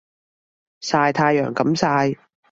[0.81, 2.17] 曬太陽咁曬